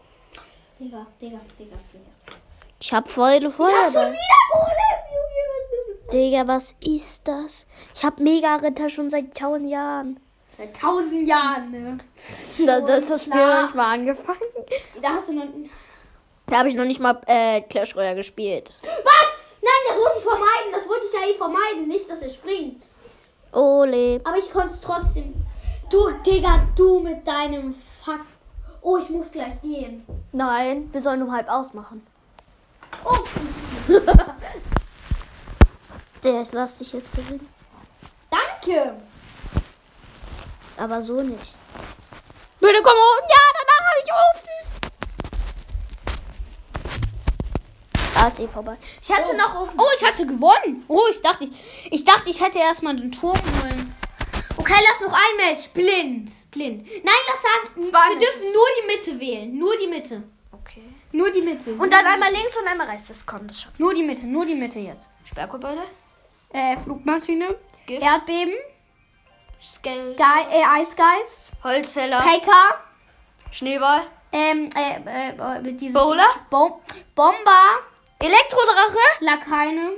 [0.79, 2.37] Digga, Digga, Digga, Digga.
[2.79, 5.47] Ich hab voll Ich Feuer hab schon wieder Golem, Junge.
[5.61, 6.11] Was ist das?
[6.11, 7.67] Digga, was ist das?
[7.95, 10.19] Ich hab Mega-Ritter schon seit tausend Jahren.
[10.57, 11.97] Seit tausend Jahren, ne?
[12.65, 14.39] Da, das ist das Spiel noch nicht mal angefangen.
[15.01, 15.45] Da hast du noch.
[16.47, 18.71] Da habe ich noch nicht mal äh, Clash Royale gespielt.
[18.81, 19.51] Was?
[19.61, 20.71] Nein, das wollte ich vermeiden.
[20.73, 21.87] Das wollte ich ja eh vermeiden.
[21.87, 22.81] Nicht, dass er springt.
[23.53, 24.19] Ole.
[24.25, 25.33] Aber ich konnte es trotzdem.
[25.89, 27.75] Du, Digga, du mit deinem.
[28.85, 30.05] Oh, ich muss gleich gehen.
[30.33, 32.05] Nein, wir sollen um halb ausmachen.
[33.05, 33.17] Oh,
[36.23, 37.47] Der, ich lass dich jetzt gewinnen.
[38.29, 38.95] danke.
[40.77, 41.53] Aber so nicht.
[42.59, 43.27] Bitte komm oben.
[43.29, 44.49] Ja, danach habe ich Ofen.
[48.15, 48.77] Ah, ist eh vorbei.
[49.01, 49.37] Ich hatte Oh.
[49.37, 49.79] noch Ofen.
[49.79, 50.83] Oh, ich hatte gewonnen.
[50.87, 51.51] Oh, ich dachte, ich,
[51.91, 53.93] ich dachte, ich hätte erstmal den Turm holen.
[54.57, 55.67] Okay, lass noch ein Match.
[55.69, 56.31] Blind.
[56.53, 56.85] Blind.
[56.85, 59.57] Nein, lass sagen, wir dürfen nur die Mitte wählen.
[59.57, 60.23] Nur die Mitte.
[60.51, 60.83] Okay.
[61.11, 61.73] Nur die Mitte.
[61.73, 63.09] Und dann einmal links und einmal rechts.
[63.09, 63.79] Das kommt, das schafft.
[63.79, 64.27] nur die Mitte.
[64.27, 65.09] Nur die Mitte jetzt.
[65.25, 65.83] Sperrgebäude.
[66.53, 67.55] Äh, Flugmaschine.
[67.85, 68.01] Gift.
[68.01, 68.53] Erdbeben.
[69.81, 71.51] Ge äh, Eisgeist.
[71.63, 72.19] Holzfäller.
[72.21, 72.83] Paker.
[73.51, 74.07] Schneeball.
[74.31, 76.27] Ähm, äh, äh, äh, dieses Bowler?
[76.49, 76.81] Bom
[77.15, 77.79] Bomber.
[78.19, 78.97] Elektrodrache.
[79.19, 79.91] Lakaine.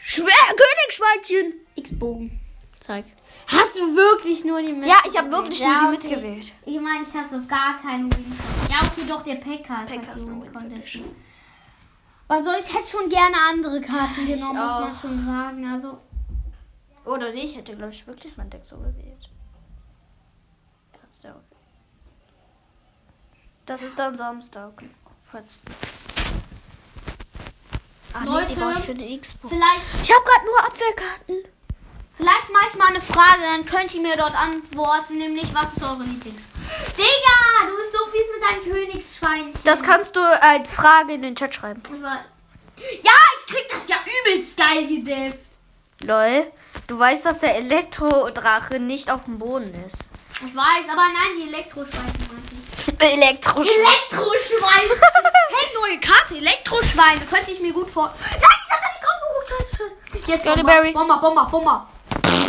[0.00, 1.66] Schwer Königsschweinchen.
[1.74, 2.40] X-Bogen.
[2.80, 3.04] Zeig.
[3.50, 4.88] Hast du wirklich nur die Mitte?
[4.88, 6.16] Ja, ich habe wirklich nur die Ja, Mitte okay.
[6.16, 6.52] gewählt.
[6.66, 8.38] Ich meine, ich habe so gar keinen Win
[8.70, 11.16] Ja, okay, doch, der Packer ist Packer halt ist die Win Condition.
[12.26, 15.00] Weil so, ich hätte schon gerne andere Karten Ich genommen, muss man auch.
[15.00, 15.66] schon sagen.
[15.66, 15.98] Also,
[17.06, 19.30] Oder nee, ich hätte, glaube ich, wirklich mein Deck so gewählt.
[20.92, 21.56] Das ist, ja okay.
[23.64, 24.82] das ist dann Samstag.
[25.24, 25.60] Falls-
[28.12, 29.54] Ah, nee, die Leute, brauche ich für die Xbox.
[29.54, 31.52] vielleicht, Ich habe gerade nur Abwehrkarten.
[32.18, 35.82] Vielleicht mache ich mal eine Frage, dann könnt ihr mir dort antworten, nämlich, was ist
[35.82, 36.42] eure Lieblings...
[36.96, 39.60] Digga, du bist so fies mit deinem Königsschweinchen.
[39.64, 41.82] Das kannst du als Frage in den Chat schreiben.
[43.02, 45.38] Ja, ich krieg das ja übelst geil gedifft.
[46.04, 46.52] Lol,
[46.86, 49.96] du weißt, dass der Elektrodrache nicht auf dem Boden ist.
[50.46, 52.38] Ich weiß, aber nein, die Elektroschweinchen.
[52.98, 53.74] Elektroschwein.
[53.74, 54.88] Elektroschwein.
[55.48, 57.20] hey, neue Karte, Elektroschweine.
[57.28, 58.14] Könnte ich mir gut vor.
[58.20, 59.48] Nein, ich hab da nicht drauf geguckt.
[59.48, 60.30] Scheiße, scheiße.
[60.30, 60.92] Jetzt Bomber, Berry.
[60.92, 61.88] Bomber, Bomber,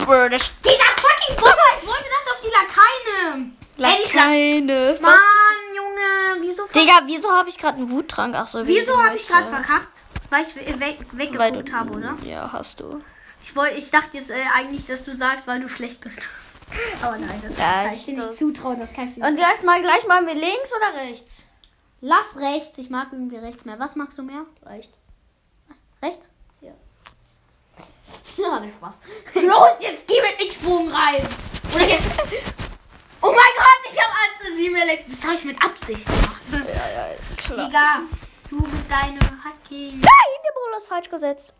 [0.05, 0.51] British.
[0.63, 1.55] Dieser fucking Bomber.
[1.81, 3.51] Ich wollte das auf die Lakaine.
[3.77, 4.91] Ey, die Keine.
[4.93, 5.17] Lak- Mann,
[5.75, 6.41] Junge.
[6.41, 8.35] Wieso, Digga, wieso habe ich gerade einen Wuttrank?
[8.35, 9.87] Ach so, wieso habe ich gerade verkackt?
[10.29, 12.15] Weil ich we- weggeguckt habe, oder?
[12.23, 13.01] Ja, hast du.
[13.41, 16.19] Ich, wollt, ich dachte jetzt äh, eigentlich, dass du sagst, weil du schlecht bist.
[17.01, 18.79] Aber nein, das Ja, kann ich dir ich- nicht zutrauen.
[18.79, 21.43] Das kann ich dir Und nicht gleich mal, gleich mal wir links oder rechts?
[22.01, 22.77] Lass rechts.
[22.77, 23.79] Ich mag irgendwie rechts mehr.
[23.79, 24.45] Was magst du mehr?
[24.65, 24.93] Rechts.
[26.03, 26.27] Rechts?
[28.37, 28.59] Ja.
[28.59, 29.01] Nicht Spaß.
[29.35, 31.27] Los, jetzt geh mit X-Bogen rein.
[31.75, 31.99] Oder geh.
[33.21, 35.03] Oh mein Gott, ich hab Angst, sie mir lässt.
[35.11, 36.41] Das habe ich mit Absicht gemacht.
[36.69, 37.67] Ja, ja, ist klar.
[37.67, 37.99] Digga,
[38.49, 39.99] du mit deinem Hacking.
[39.99, 41.53] Nein, der Bowler ist falsch gesetzt.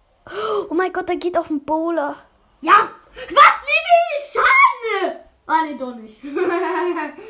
[0.69, 2.15] Oh mein Gott, der geht auf den Bowler.
[2.61, 3.65] Ja, was?
[3.65, 5.19] Wie viel Schaden?
[5.47, 6.21] Ah, nee, doch nicht.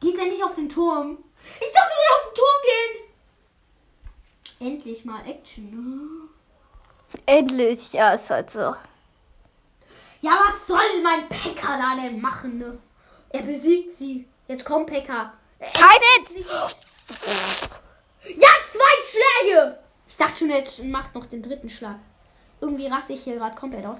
[0.00, 1.18] Geht er nicht auf den Turm?
[1.60, 2.60] Ich dachte, er würde auf den Turm
[4.60, 4.72] gehen.
[4.72, 6.25] Endlich mal Action.
[7.26, 8.74] Endlich, ja, ist halt so.
[10.20, 12.78] Ja, was soll mein Pekka da denn machen, ne?
[13.30, 14.26] Er besiegt sie.
[14.48, 15.32] Jetzt kommt Pekka.
[15.60, 16.46] Kein Hit!
[18.36, 19.78] Ja, zwei Schläge!
[20.08, 21.96] Ich dachte schon, jetzt macht noch den dritten Schlag.
[22.60, 23.98] Irgendwie raste ich hier gerade komplett aus.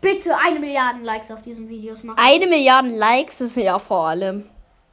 [0.00, 2.18] Bitte eine Milliarde Likes auf diesen Videos machen.
[2.18, 4.50] Eine Milliarde Likes ist ja vor allem.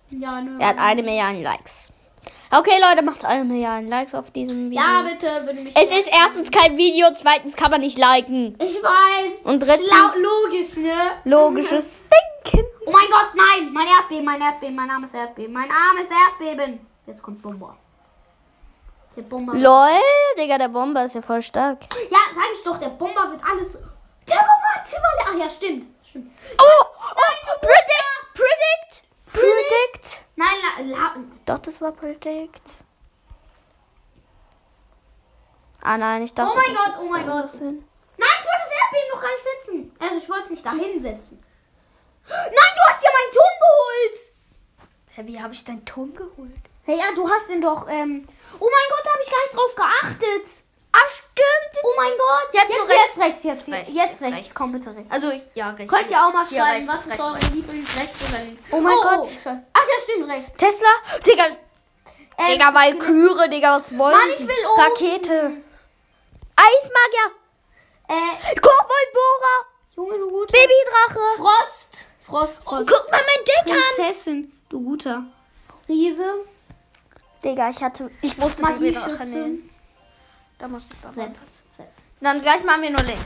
[0.10, 0.58] Ja, ne.
[0.60, 1.92] Er hat eine Milliarde Likes.
[2.54, 4.84] Okay, Leute, macht eine Milliarde Likes auf diesem Video.
[4.84, 5.74] Ja, bitte, würde mich.
[5.74, 8.58] es ist erstens kein Video, zweitens kann man nicht liken.
[8.62, 9.46] Ich weiß.
[9.46, 11.12] Und drittens logisch, ne?
[11.24, 12.68] logisches Denken.
[12.86, 13.72] Oh mein Gott, nein!
[13.72, 16.86] Mein Erdbeben, mein Erdbeben, mein armes Erdbeben, mein armes Erdbeben.
[17.08, 17.78] Jetzt kommt Bomber.
[19.16, 19.54] Der Bomber.
[19.54, 20.02] Lol,
[20.38, 21.80] Digga, der Bomber ist ja voll stark.
[22.10, 23.74] Ja, sag ich doch, der Bomber wird alles.
[24.28, 25.08] Der Bomber hat Zimmer.
[25.26, 25.86] Ach ja, stimmt.
[26.04, 26.32] Stimmt.
[26.58, 26.86] Oh
[27.62, 30.22] predict, predict, predict.
[31.46, 32.84] Doch, das war predict.
[35.82, 36.52] Ah nein, ich dachte.
[36.54, 37.52] Oh mein Gott, oh mein Gott.
[37.52, 37.84] hin.
[38.18, 39.96] Nein, ich wollte das Erdbeben noch gar nicht setzen.
[40.00, 41.44] Also ich wollte es nicht dahin setzen.
[42.28, 44.34] Nein, du hast ja meinen Turm geholt.
[45.16, 46.62] Hä, wie habe ich deinen Turm geholt?
[46.86, 48.28] Ja, du hast den doch, ähm.
[48.60, 50.64] Oh mein Gott, da habe ich gar nicht drauf geachtet.
[50.94, 51.84] Ah, stimmt.
[51.84, 52.54] Oh mein Gott.
[52.54, 52.94] Jetzt jetzt, rechts.
[53.06, 54.36] jetzt rechts, jetzt, Rechts, jetzt, jetzt rechts.
[54.38, 54.56] rechts.
[54.56, 55.10] Komm bitte rechts.
[55.12, 55.94] Also, ja, rechts.
[55.94, 57.50] Könnt ihr auch mal Ja, schreiben, rechts, was ist eure rechts.
[57.52, 58.64] Lieblings rechts oder links?
[58.72, 59.26] Oh mein Gott.
[59.28, 59.64] scheiße.
[59.74, 60.52] Ach ja, stimmt, rechts.
[60.58, 60.90] Tesla?
[61.26, 61.46] Digga,
[62.38, 64.84] Ähm, Digga, Valkyrie, Digga, was wollen Mann, ich will Ofen.
[64.84, 65.58] Rakete.
[66.56, 67.36] Eismagier.
[68.10, 69.66] Äh, Koboldbohrer.
[69.96, 70.52] Junge, du guter.
[70.52, 71.38] Babydrache.
[71.38, 72.06] Frost.
[72.26, 72.90] Frost, Frost.
[72.90, 73.82] Guck mal mein Deck an.
[73.96, 75.24] Prinzessin, du guter.
[75.88, 76.46] Riese.
[77.44, 78.12] Digga, ich hatte.
[78.22, 79.50] Ich musste Magieschütze.
[80.62, 81.36] Da musste ich Sepp.
[81.42, 81.78] was.
[81.78, 81.92] Sepp.
[82.20, 83.26] Dann gleich machen wir nur links.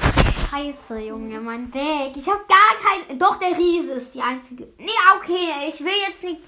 [0.50, 2.16] Scheiße, Junge, mein Deck.
[2.16, 3.20] Ich habe gar kein.
[3.20, 4.70] Doch, der Riese ist die einzige.
[4.78, 6.40] Nee, okay, ich will jetzt nicht,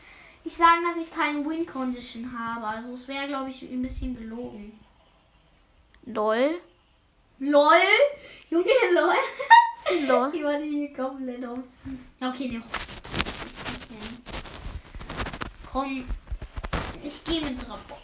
[0.45, 2.65] nicht sagen, dass ich keine Win Condition habe.
[2.65, 4.80] Also, es wäre, glaube ich, ein bisschen gelogen.
[6.06, 6.62] Lol.
[7.39, 7.76] LOL?
[8.50, 10.08] Junge, LOL.
[10.08, 10.32] Lol.
[10.32, 11.60] Die war die komplett aus.
[12.21, 13.02] Ja, okay, der Rost.
[15.69, 16.06] Komm.
[17.04, 17.97] Ich gehe mit Drapo.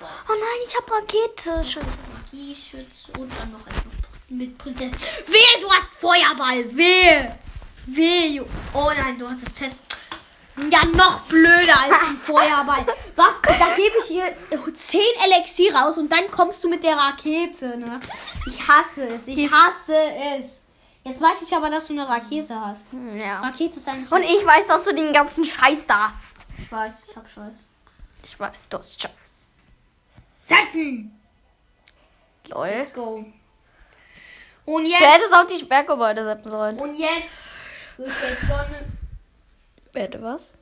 [0.00, 1.64] Oh nein, ich hab Rakete.
[1.64, 1.86] Scheiße.
[2.12, 3.84] Magieschütze und dann noch etwas
[4.28, 4.92] mit Prinzessin.
[5.26, 6.76] Wehe, du hast Feuerball.
[6.76, 7.38] Wehe.
[7.86, 8.44] Wehe.
[8.74, 9.78] Oh nein, du hast das Test.
[10.70, 12.86] Ja, noch blöder als ein Feuerball.
[13.14, 13.34] Was?
[13.42, 14.34] Da gebe ich ihr
[14.74, 18.00] 10 Elixier raus und dann kommst du mit der Rakete, ne?
[18.46, 19.26] Ich hasse es.
[19.26, 19.94] Ich hasse
[20.38, 20.46] es.
[21.04, 22.86] Jetzt weiß ich aber, dass du eine Rakete hast.
[23.14, 23.40] Ja.
[23.40, 24.10] Rakete ist eigentlich.
[24.10, 26.46] Und ich weiß, dass du den ganzen Scheiß da hast.
[26.58, 27.66] Ich weiß, ich hab Scheiß.
[28.24, 29.12] Ich weiß, du hast Scheiß.
[30.46, 31.10] Zappen!
[32.48, 32.68] Lol.
[32.68, 33.24] Let's go.
[34.64, 35.00] Und Du jetzt.
[35.00, 36.78] hättest auch die Sperrgebäude setzen sollen.
[36.78, 37.50] Und jetzt.
[37.96, 38.66] Wird der schon.
[39.92, 40.54] Bitte was?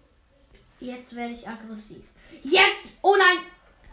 [0.81, 2.03] Jetzt werde ich aggressiv.
[2.43, 2.93] Jetzt!
[3.03, 3.39] Oh nein!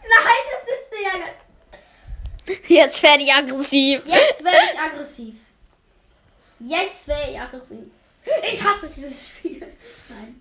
[0.02, 2.68] Nein, das nützt dir ja nicht.
[2.70, 4.02] Jetzt werde ich aggressiv.
[4.06, 5.34] Jetzt werde ich aggressiv.
[6.58, 7.86] Jetzt werde ich aggressiv.
[8.50, 9.66] Ich hasse dieses Spiel.
[10.08, 10.40] Nein.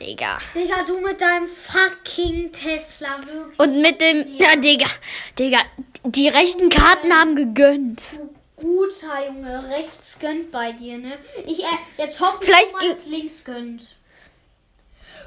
[0.00, 0.38] Digga.
[0.54, 3.58] Digga, du mit deinem fucking Tesla, wirklich.
[3.58, 4.34] Und mit dem.
[4.36, 4.86] Ja, Digga.
[5.38, 5.58] Digga.
[6.04, 8.02] Die rechten Karten haben gegönnt.
[8.16, 11.18] Du guter Junge, rechts gönnt bei dir, ne?
[11.46, 11.66] Ich, äh,
[11.98, 13.82] jetzt hoffe ich, Vielleicht mal, ge- dass links gönnt.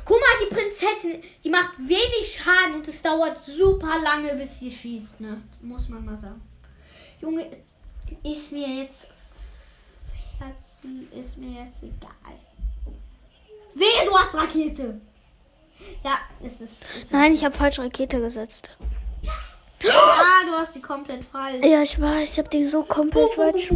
[0.05, 4.71] Guck mal, die Prinzessin, die macht wenig Schaden und es dauert super lange, bis sie
[4.71, 5.41] schießt, ne?
[5.61, 6.41] Muss man mal sagen.
[7.21, 7.45] Junge,
[8.23, 9.07] ist mir jetzt.
[10.39, 12.39] Herzen, ist mir jetzt egal.
[13.79, 14.99] Wehe, du hast Rakete!
[16.03, 16.83] Ja, es ist.
[16.99, 18.71] ist Nein, ich habe falsch Rakete gesetzt.
[19.81, 21.65] Ah, du hast die komplett falsch.
[21.65, 22.33] Ja, ich weiß.
[22.33, 23.71] Ich habe die so komplett falsch.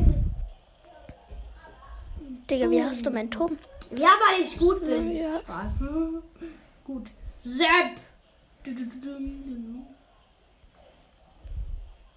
[2.49, 3.57] Digga, wie hast du meinen Turm?
[3.95, 5.15] Ja, weil ich gut bin.
[5.15, 5.41] Ja.
[5.79, 6.21] Hm.
[6.83, 7.07] Gut.
[7.43, 7.95] Sepp.
[8.63, 8.71] Du.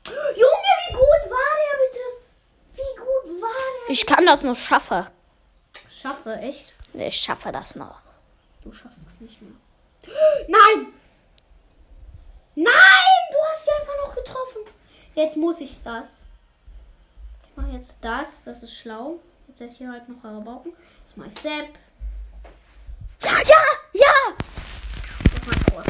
[0.05, 2.05] Junge, wie gut war der bitte?
[2.75, 3.91] Wie gut war der?
[3.91, 5.07] Ich kann das noch schaffen.
[5.91, 6.76] schaffe, echt?
[6.97, 8.01] Ich schaffe das noch.
[8.63, 9.53] Du schaffst das nicht mehr.
[10.49, 10.93] Nein!
[12.55, 12.65] Nein!
[13.31, 14.63] Du hast sie einfach noch getroffen.
[15.15, 16.23] Jetzt muss ich das.
[17.45, 18.43] Ich mache jetzt das.
[18.45, 19.19] Das ist schlau.
[19.47, 20.73] Jetzt hätte ich hier halt noch Rabauken.
[21.07, 21.79] Jetzt mache ich Sepp.
[23.23, 23.31] Ja!
[23.93, 24.35] Ja!
[25.33, 25.87] Jetzt mach ich Kurs.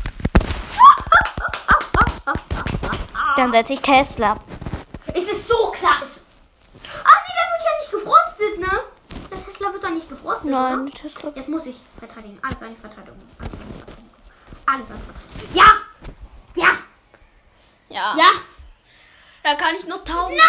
[3.36, 4.36] Dann setze ich Tesla.
[5.14, 6.02] Es ist so klar.
[6.02, 6.20] Es
[7.04, 8.80] ah, nee, der wird ja nicht gefrostet, ne?
[9.30, 10.90] Der Tesla wird doch nicht gefrostet, Nein, oder?
[10.92, 11.32] Tesla.
[11.34, 12.38] Jetzt muss ich verteidigen.
[12.42, 13.20] Alles eine Verteidigung.
[13.38, 14.10] Alles eine Verteidigung.
[14.66, 15.56] Alles eine Verteidigung.
[15.56, 15.64] Ja!
[16.54, 16.68] Ja!
[17.88, 18.16] Ja.
[18.16, 18.30] Ja!
[19.42, 20.40] Da kann ich nur 1000.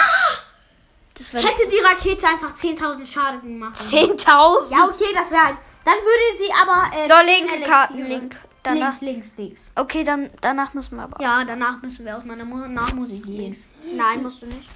[1.13, 3.75] Das wäre Hätte die Rakete einfach 10.000 Schaden gemacht.
[3.77, 4.71] 10.000.
[4.71, 5.57] Ja, okay, das wäre halt.
[5.85, 6.95] Dann würde sie aber.
[6.95, 8.35] Äh, 10 linke Elixiere- Karten, link.
[8.63, 9.01] Danach.
[9.01, 9.61] Link, links, links.
[9.75, 11.21] Okay, dann danach müssen wir aber.
[11.21, 13.63] Ja, danach müssen wir aus meiner Mu Nachmusik gehen.
[13.93, 14.69] Nein, musst du nicht.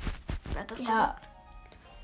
[0.53, 1.15] Wer hat das Ja.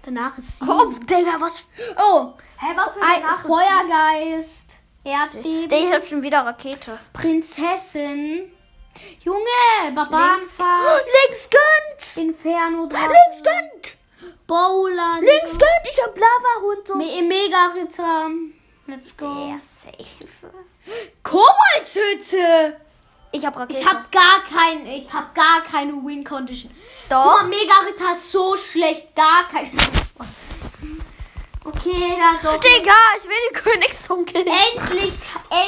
[0.08, 0.66] Danach ist sie.
[0.66, 1.66] Oh, Digga, was?
[1.98, 4.64] Oh, Hä, was für ein Feuergeist.
[5.04, 5.68] Erdbeben.
[5.68, 6.98] Der hilft schon wieder Rakete.
[7.12, 8.50] Prinzessin.
[9.20, 11.02] Junge, Barbarenfahrt.
[11.28, 12.26] Links gönnt!
[12.26, 13.10] Inferno Drache.
[13.10, 13.98] Links gönnt!
[14.48, 15.20] Bowler.
[15.20, 15.88] Links gönnt!
[15.92, 16.96] Ich hab Lava-Hund so.
[16.96, 18.30] Me Mega Ritter.
[18.88, 19.26] Let's go.
[19.26, 20.30] Ja, safe.
[21.22, 22.80] Koboldshütte!
[23.38, 23.80] Ich hab Rakete.
[23.80, 26.72] Ich hab gar kein, ich hab gar keine Win Condition.
[27.08, 27.40] Doch.
[27.40, 29.72] Guck Mega Ritter ist so schlecht, gar kein.
[31.64, 32.60] Okay, dann doch.
[32.60, 34.48] Digga, ich will den Königsturm killen.
[34.48, 35.14] Endlich,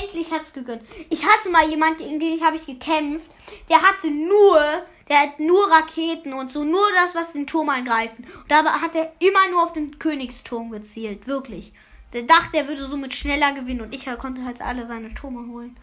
[0.01, 0.81] endlich hat's gegönnt.
[1.09, 3.29] Ich hatte mal jemand, gegen den habe ich gekämpft.
[3.69, 4.59] Der hatte nur,
[5.07, 8.25] der hat nur Raketen und so, nur das, was den Turm angreifen.
[8.33, 11.71] Und dabei hat er immer nur auf den Königsturm gezielt, wirklich.
[12.13, 15.77] Der dachte, er würde somit schneller gewinnen und ich konnte halt alle seine Turme holen.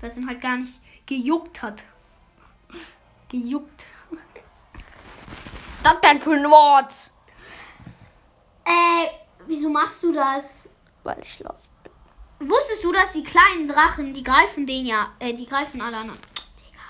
[0.00, 1.82] Weil es ihn halt gar nicht gejuckt hat.
[3.28, 3.84] Gejuckt.
[5.82, 6.92] Das denn für ein Wort?
[8.64, 9.06] Äh,
[9.46, 10.68] wieso machst du das?
[11.02, 12.50] Weil ich lost bin.
[12.50, 16.08] Wusstest du, dass die kleinen Drachen, die greifen den ja, äh, die greifen alle an.
[16.08, 16.82] Digga.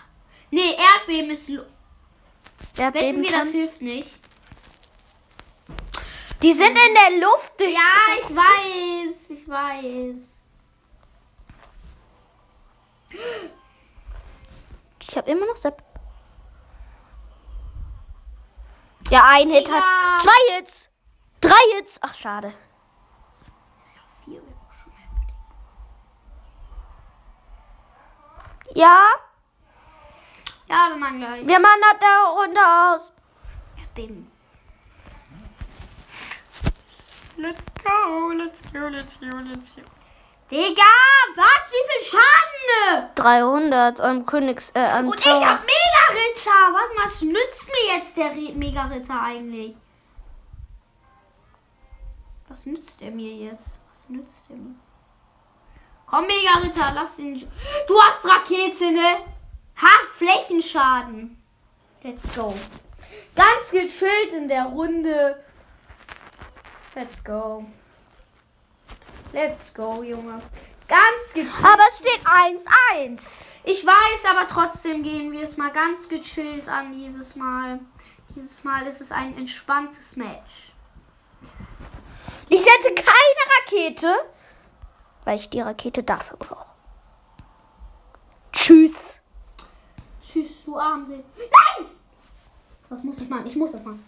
[0.51, 1.49] Nee, Erdbeben ist.
[2.75, 3.41] Wer Wetten wir, kann?
[3.41, 4.11] das hilft nicht.
[6.43, 7.61] Die sind in der Luft.
[7.61, 10.30] Ja, ich weiß, ich weiß.
[15.03, 15.83] Ich habe immer noch Sepp.
[19.11, 19.77] Ja, ein Hit Digga.
[19.79, 20.23] hat.
[20.23, 20.89] Zwei Hits.
[21.41, 21.99] Drei Hits.
[22.01, 22.53] Ach, schade.
[28.75, 29.07] Ja,
[30.69, 31.47] Ja, wir machen gleich.
[31.47, 33.13] wir machen das da runter aus.
[33.77, 34.31] Erdbeben.
[37.37, 39.83] Let's go, let's go, let's go, let's go.
[40.51, 40.83] Digga,
[41.37, 41.71] was?
[41.71, 43.11] Wie viel Schaden?
[43.15, 45.47] 300 am Königs, äh, am Und ich Tower.
[45.47, 46.51] hab Mega-Ritter.
[46.73, 49.77] Was, was nützt mir jetzt der Mega-Ritter eigentlich?
[52.49, 53.67] Was nützt er mir jetzt?
[53.93, 54.75] Was nützt er mir?
[56.07, 57.49] Komm, Mega-Ritter, lass ihn.
[57.87, 59.19] Du hast Rakete, ne?
[59.81, 61.41] Ha, Flächenschaden.
[62.03, 62.53] Let's go.
[63.37, 65.45] Ganz gechillt in der Runde.
[66.97, 67.65] Let's go.
[69.33, 70.43] Let's go, Junge.
[70.89, 71.65] Ganz gechillt.
[71.65, 73.47] Aber es steht 1-1.
[73.65, 77.79] Ich weiß, aber trotzdem gehen wir es mal ganz gechillt an dieses Mal.
[78.35, 80.73] Dieses Mal ist es ein entspanntes Match.
[82.49, 84.15] Ich setze keine Rakete,
[85.25, 86.67] weil ich die Rakete dafür brauche.
[88.53, 89.21] Tschüss.
[90.21, 91.23] Tschüss, du Armsee.
[91.37, 91.87] Nein!
[92.89, 93.47] Was muss ich machen?
[93.47, 94.05] Ich muss das machen.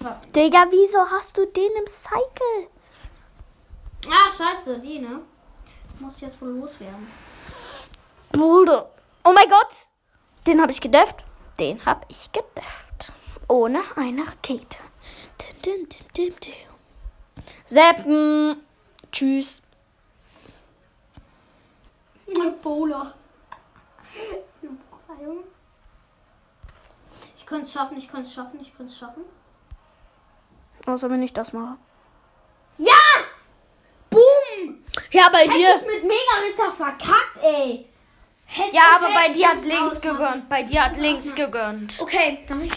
[0.00, 0.20] War...
[0.34, 2.68] Digga, wieso hast du den im Cycle?
[4.06, 5.20] Ah, scheiße, die, ne?
[6.00, 7.06] Muss ich jetzt wohl loswerden.
[8.30, 8.90] Bruder.
[9.24, 9.86] Oh mein Gott.
[10.46, 11.16] Den habe ich gedefft.
[11.58, 13.12] Den habe ich gedefft.
[13.48, 14.78] Ohne eine Rakete.
[15.40, 16.54] Dim, dim, dim, dim, dim.
[17.64, 18.62] Seppen.
[19.10, 19.62] Tschüss.
[22.68, 23.14] Bowler.
[27.38, 29.24] Ich könnte es schaffen, ich könnte es schaffen, ich könnte es schaffen.
[30.86, 31.78] Außer wenn ich das mache.
[32.76, 33.07] Ja!
[35.18, 37.88] Ja, bei Hätte ich mit Mega-Ritter verkackt, ey.
[38.46, 40.48] Hätte- Ja, aber bei dir hat links gegönnt.
[40.48, 42.00] Bei dir hat links gegönnt.
[42.00, 42.72] Okay, darf ich?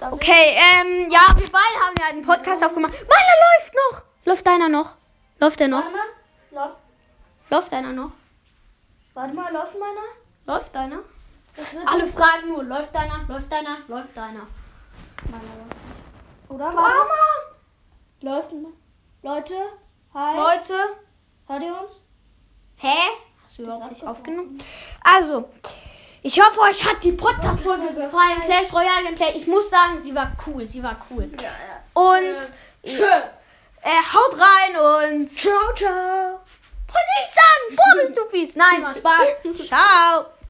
[0.00, 2.92] Okay, ähm, ja, wir beide haben ja einen Podcast aufgemacht.
[2.92, 4.02] Meiner läuft noch.
[4.24, 4.94] Läuft deiner noch?
[5.40, 5.82] Läuft der noch?
[5.82, 6.76] Warte mal, läuft,
[7.50, 8.12] Läuft deiner noch?
[9.14, 10.06] warte mal, läuft meiner?
[10.46, 10.98] Läuft deiner?
[11.86, 13.24] Alle fragen nur, läuft deiner?
[13.26, 13.76] Läuft deiner?
[13.88, 14.46] Läuft deiner?
[16.48, 16.64] Oder?
[16.66, 17.08] Warte Warte.
[17.08, 18.32] mal.
[18.32, 18.52] Läuft.
[19.22, 19.54] Leute,
[20.14, 20.36] hi.
[20.36, 20.74] Leute.
[21.50, 21.92] Hört ihr uns?
[22.76, 22.96] Hä?
[23.42, 24.62] Hast du überhaupt nicht aufgenommen?
[25.02, 25.48] Also,
[26.22, 28.40] ich hoffe, euch hat die Podcast-Folge gefallen.
[28.44, 29.32] Clash Royale Gameplay.
[29.34, 30.68] Ich muss sagen, sie war cool.
[30.68, 31.28] Sie war cool.
[31.42, 32.00] Ja, ja.
[32.00, 32.52] Und
[32.84, 33.02] Tschö.
[33.02, 36.34] äh, haut rein und ciao, ciao.
[36.36, 38.54] Und ich sagen, boah, bist du fies.
[38.54, 39.26] Nein, mal Spaß.
[39.66, 40.26] ciao.